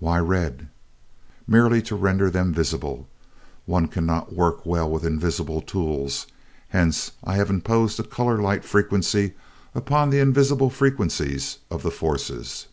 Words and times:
"Why 0.00 0.18
red?" 0.18 0.68
"Merely 1.46 1.80
to 1.80 1.96
render 1.96 2.28
them 2.28 2.52
visible. 2.52 3.08
One 3.64 3.88
cannot 3.88 4.34
work 4.34 4.66
well 4.66 4.90
with 4.90 5.02
invisible 5.02 5.62
tools, 5.62 6.26
hence 6.68 7.12
I 7.24 7.36
have 7.36 7.48
imposed 7.48 7.98
a 7.98 8.02
colored 8.02 8.40
light 8.40 8.66
frequency 8.66 9.32
upon 9.74 10.10
the 10.10 10.18
invisible 10.18 10.68
frequencies 10.68 11.60
of 11.70 11.82
the 11.82 11.90
forces. 11.90 12.66